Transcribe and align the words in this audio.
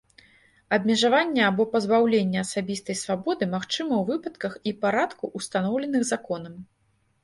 Абмежаванне 0.77 1.41
або 1.49 1.67
пазбаўленне 1.75 2.39
асабістай 2.45 2.99
свабоды 3.03 3.51
магчыма 3.55 3.93
ў 4.01 4.03
выпадках 4.11 4.53
і 4.69 4.77
парадку, 4.85 5.35
устаноўленых 5.41 6.13
законам. 6.17 6.63